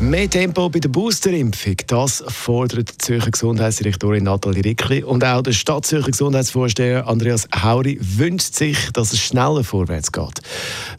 Mehr 0.00 0.30
Tempo 0.30 0.68
bei 0.68 0.78
der 0.78 0.90
Boosterimpfung, 0.90 1.74
das 1.88 2.22
fordert 2.28 2.88
die 2.88 2.98
Zürcher 2.98 3.32
Gesundheitsdirektorin 3.32 4.22
Nathalie 4.22 4.64
Rickli. 4.64 5.02
Und 5.02 5.24
auch 5.24 5.42
der 5.42 5.50
Stadtzürcher 5.50 6.12
Gesundheitsvorsteher 6.12 7.08
Andreas 7.08 7.48
Hauri 7.52 7.98
wünscht 8.00 8.54
sich, 8.54 8.78
dass 8.92 9.12
es 9.12 9.18
schneller 9.18 9.64
vorwärts 9.64 10.12
geht. 10.12 10.40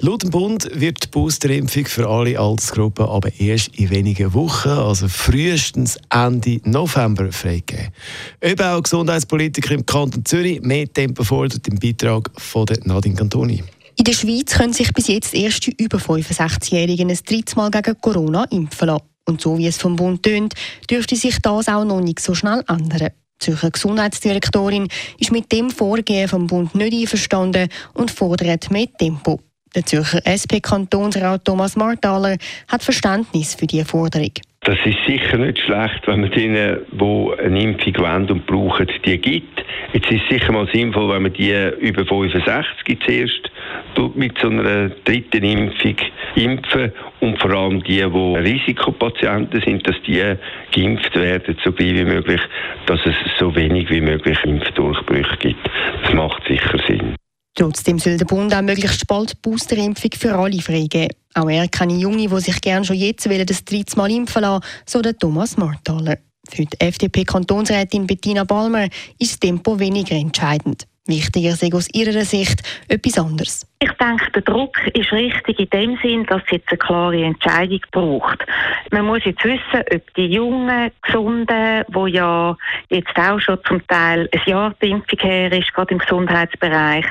Laut 0.02 0.24
dem 0.24 0.32
Bund 0.32 0.70
wird 0.74 1.02
die 1.02 1.08
Boosterimpfung 1.08 1.86
für 1.86 2.10
alle 2.10 2.38
Altersgruppen 2.38 3.06
aber 3.06 3.32
erst 3.40 3.70
in 3.78 3.90
wenigen 3.90 4.34
Wochen, 4.34 4.68
also 4.68 5.08
frühestens 5.08 5.98
Ende 6.10 6.60
November, 6.66 7.32
freigegeben. 7.32 7.94
Ob 8.44 8.62
auch 8.62 8.84
Gesundheitspolitiker 8.84 9.76
im 9.76 9.86
Kanton 9.86 10.26
Zürich 10.26 10.62
mehr 10.62 10.92
Tempo 10.92 11.24
fordert 11.24 11.66
im 11.70 11.80
Beitrag 11.80 12.30
von 12.38 12.66
Nadine 12.84 13.16
Cantoni. 13.16 13.64
In 14.00 14.06
der 14.06 14.14
Schweiz 14.14 14.58
können 14.58 14.72
sich 14.72 14.94
bis 14.94 15.10
jetzt 15.10 15.36
erst 15.36 15.68
die 15.68 15.76
über 15.78 15.98
65-Jährigen 15.98 17.10
ein 17.10 17.20
drittes 17.28 17.58
Mal 17.58 17.70
gegen 17.70 18.00
Corona 18.00 18.46
impfen 18.50 18.88
lassen. 18.88 19.04
Und 19.28 19.42
so 19.42 19.58
wie 19.58 19.68
es 19.68 19.78
vom 19.78 19.98
Bund 19.98 20.24
tönt, 20.24 20.54
dürfte 20.90 21.18
sich 21.18 21.38
das 21.42 21.68
auch 21.68 21.84
noch 21.84 22.00
nicht 22.00 22.22
so 22.22 22.34
schnell 22.34 22.64
ändern. 22.70 23.10
Die 23.10 23.46
Zürcher 23.46 23.72
Gesundheitsdirektorin 23.72 24.88
ist 25.18 25.34
mit 25.34 25.52
dem 25.52 25.70
Vorgehen 25.70 26.30
vom 26.30 26.48
Bund 26.48 26.76
nicht 26.76 26.94
einverstanden 26.94 27.68
und 27.94 28.10
fordert 28.10 28.72
mehr 28.72 28.88
Tempo. 28.98 29.42
Der 29.76 29.86
Zürcher 29.86 30.22
SP-Kantonsrat 30.24 31.44
Thomas 31.44 31.76
Marthaler 31.76 32.38
hat 32.70 32.82
Verständnis 32.82 33.54
für 33.54 33.68
diese 33.68 33.84
Forderung. 33.84 34.32
Das 34.62 34.78
ist 34.86 34.98
sicher 35.08 35.38
nicht 35.38 35.60
schlecht, 35.60 36.08
wenn 36.08 36.22
man 36.22 36.32
denen, 36.32 36.80
die 36.92 37.44
eine 37.44 37.64
Impfung 37.64 37.98
wollen 37.98 38.32
und 38.32 38.46
brauchen, 38.46 38.88
die 39.06 39.18
gibt. 39.18 39.64
Jetzt 39.94 40.12
ist 40.12 40.22
es 40.24 40.30
sicher 40.30 40.52
mal 40.52 40.68
sinnvoll, 40.72 41.14
wenn 41.14 41.24
man 41.24 41.34
die 41.34 41.52
über 41.80 42.06
65 42.06 43.00
zuerst 43.06 43.52
mit 44.16 44.38
so 44.40 44.48
einer 44.48 44.90
dritten 44.90 45.44
Impfung 45.44 45.96
impfen 46.36 46.92
und 47.22 47.40
vor 47.40 47.52
allem 47.52 47.84
die, 47.84 47.98
die 47.98 48.04
Risikopatienten 48.04 49.62
sind, 49.62 49.88
dass 49.88 49.96
die 50.06 50.36
geimpft 50.72 51.16
werden, 51.16 51.58
so 51.64 51.72
gleich 51.72 51.96
wie 51.96 52.06
möglich, 52.06 52.42
dass 52.86 53.00
es 53.06 53.16
so 53.40 53.56
wenig 53.56 53.90
wie 53.90 54.02
möglich 54.02 54.38
Impfdurchbrüche 54.44 55.38
gibt. 55.38 55.70
Das 56.04 56.14
macht 56.14 56.44
sicher 56.48 56.80
Sinn. 56.88 57.16
Trotzdem 57.56 58.00
soll 58.00 58.18
der 58.18 58.26
Bund 58.26 58.54
auch 58.54 58.62
möglichst 58.62 59.06
bald 59.08 59.42
Boosterimpfung 59.42 60.12
für 60.18 60.34
alle 60.34 60.62
freigeben. 60.62 61.16
Auch 61.34 61.50
er 61.50 61.68
kenne 61.68 61.94
Junge, 61.94 62.28
die 62.28 62.40
sich 62.40 62.62
gerne 62.62 62.86
schon 62.86 62.96
jetzt 62.96 63.28
das 63.28 63.66
dritte 63.66 63.98
Mal 63.98 64.12
impfen 64.12 64.44
lassen, 64.44 64.64
so 64.86 65.02
der 65.02 65.18
Thomas 65.18 65.58
Marthaler. 65.58 66.18
Für 66.50 66.66
die 66.66 66.80
FDP-Kantonsrätin 66.80 68.08
Bettina 68.08 68.44
Balmer 68.44 68.88
ist 69.20 69.32
das 69.32 69.40
Tempo 69.40 69.80
weniger 69.80 70.16
entscheidend. 70.16 70.88
Wichtiger 71.10 71.54
sei 71.54 71.70
aus 71.74 71.90
ihrer 71.94 72.22
Sicht 72.22 72.62
etwas 72.88 73.18
anderes. 73.18 73.66
Ich 73.80 73.92
denke, 73.94 74.32
der 74.32 74.42
Druck 74.44 74.78
ist 74.94 75.12
richtig 75.12 75.60
in 75.60 75.70
dem 75.70 75.98
Sinn, 76.04 76.26
dass 76.28 76.44
es 76.46 76.52
jetzt 76.52 76.70
eine 76.70 76.78
klare 76.78 77.24
Entscheidung 77.24 77.80
braucht. 77.92 78.46
Man 78.92 79.06
muss 79.06 79.26
jetzt 79.26 79.44
wissen, 79.44 79.84
ob 79.92 80.14
die 80.14 80.28
jungen, 80.28 80.92
gesunden, 81.02 81.84
die 81.88 82.12
ja 82.12 82.56
jetzt 82.90 83.18
auch 83.18 83.40
schon 83.40 83.58
zum 83.68 83.86
Teil 83.88 84.30
ein 84.32 84.42
Jahr 84.46 84.76
die 84.82 84.92
Impfung 84.92 85.20
her 85.20 85.52
ist, 85.52 85.74
gerade 85.74 85.94
im 85.94 86.00
Gesundheitsbereich, 86.00 87.06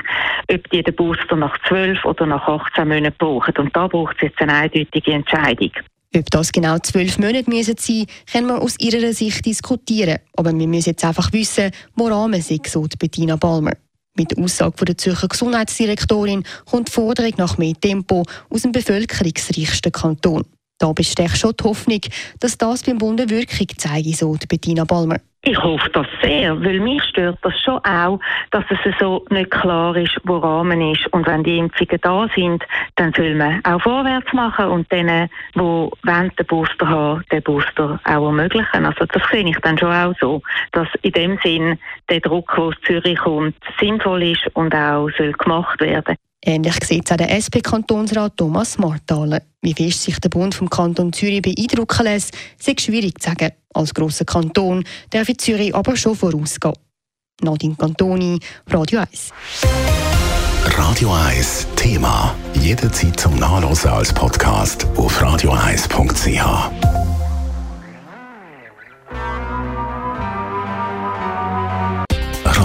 ob 0.51 0.69
die 0.69 0.83
den 0.83 0.95
Booster 0.95 1.35
nach 1.35 1.57
12 1.67 2.05
oder 2.05 2.25
nach 2.25 2.47
18 2.47 2.87
Monaten 2.87 3.17
brauchen. 3.17 3.57
Und 3.57 3.75
da 3.75 3.87
braucht 3.87 4.15
es 4.17 4.29
jetzt 4.29 4.41
eine 4.41 4.53
eindeutige 4.53 5.11
Entscheidung. 5.11 5.71
Ob 6.15 6.31
das 6.31 6.51
genau 6.51 6.79
zwölf 6.79 7.19
Monate 7.19 7.49
müssen 7.49 7.75
sein 7.77 8.07
können 8.31 8.47
wir 8.47 8.61
aus 8.61 8.75
ihrer 8.79 9.13
Sicht 9.13 9.45
diskutieren. 9.45 10.17
Aber 10.35 10.57
wir 10.57 10.67
müssen 10.67 10.89
jetzt 10.89 11.05
einfach 11.05 11.31
wissen, 11.33 11.71
woran 11.95 12.31
man 12.31 12.41
sich 12.41 12.67
so 12.67 12.87
Bettina 12.97 13.35
Balmer. 13.35 13.73
Mit 14.17 14.31
der 14.31 14.43
Aussage 14.43 14.85
der 14.85 14.97
Zürcher 14.97 15.27
Gesundheitsdirektorin 15.27 16.43
kommt 16.65 16.87
die 16.87 16.91
Forderung 16.91 17.33
nach 17.37 17.57
mehr 17.59 17.75
Tempo 17.79 18.23
aus 18.49 18.63
dem 18.63 18.71
bevölkerungsreichsten 18.71 19.91
Kanton. 19.91 20.45
Da 20.79 20.91
besteht 20.93 21.37
schon 21.37 21.53
die 21.59 21.63
Hoffnung, 21.63 22.01
dass 22.39 22.57
das 22.57 22.83
beim 22.83 22.97
Bund 22.97 23.21
eine 23.21 23.29
Wirkung 23.29 23.67
zeige, 23.77 24.13
so 24.15 24.35
Bettina 24.47 24.85
Balmer. 24.85 25.19
Ich 25.49 25.57
hoffe 25.63 25.89
das 25.89 26.05
sehr, 26.21 26.63
weil 26.63 26.79
mich 26.79 27.03
stört 27.05 27.39
das 27.41 27.59
schon 27.59 27.79
auch, 27.79 28.19
dass 28.51 28.63
es 28.69 28.95
so 28.99 29.25
nicht 29.31 29.49
klar 29.49 29.95
ist, 29.95 30.15
wo 30.23 30.37
Rahmen 30.37 30.79
ist. 30.91 31.07
Und 31.07 31.25
wenn 31.25 31.43
die 31.43 31.57
Impfungen 31.57 31.99
da 32.03 32.27
sind, 32.35 32.63
dann 32.97 33.11
soll 33.13 33.33
man 33.33 33.59
auch 33.65 33.81
vorwärts 33.81 34.31
machen 34.31 34.67
und 34.67 34.91
denen, 34.91 35.27
die 35.55 35.89
den 36.05 36.45
Booster 36.45 36.87
haben, 36.87 37.23
den 37.31 37.41
Booster 37.41 37.99
auch 38.03 38.27
ermöglichen. 38.27 38.85
Also 38.85 39.05
das 39.05 39.23
sehe 39.31 39.49
ich 39.49 39.57
dann 39.61 39.79
schon 39.79 39.91
auch 39.91 40.13
so, 40.21 40.43
dass 40.71 40.87
in 41.01 41.13
dem 41.13 41.39
Sinn 41.43 41.79
der 42.11 42.19
Druck, 42.19 42.53
der 42.55 42.65
aus 42.65 42.75
Zürich 42.85 43.17
kommt, 43.17 43.55
sinnvoll 43.79 44.21
ist 44.21 44.47
und 44.53 44.75
auch 44.75 45.09
soll 45.17 45.31
gemacht 45.31 45.81
werden. 45.81 46.15
Ähnlich 46.45 46.75
sieht 46.85 47.05
es 47.05 47.11
auch 47.11 47.17
der 47.17 47.31
SP-Kantonsrat 47.35 48.37
Thomas 48.37 48.77
Marthaler. 48.77 49.41
Wie 49.61 49.73
fest 49.73 50.03
sich 50.03 50.19
der 50.19 50.29
Bund 50.29 50.55
vom 50.55 50.69
Kanton 50.69 51.11
Zürich 51.11 51.41
beeindrucken 51.41 52.03
lässt, 52.05 52.33
ist 52.65 52.81
schwierig 52.81 53.21
zu 53.21 53.29
sagen. 53.29 53.51
Als 53.73 53.93
grosser 53.93 54.25
Kanton 54.25 54.83
darf 55.09 55.27
Zürich 55.37 55.75
aber 55.75 55.95
schon 55.97 56.15
vorausgehen. 56.15 56.75
Nadine 57.41 57.75
Cantoni, 57.75 58.39
Radio 58.67 58.99
1. 58.99 59.31
Radio 60.65 61.11
1 61.11 61.67
Thema. 61.75 62.35
Jederzeit 62.53 63.19
zum 63.19 63.35
Nachlesen 63.35 63.91
als 63.91 64.13
Podcast 64.13 64.87
auf 64.95 65.21
radio1.ch. 65.21 66.78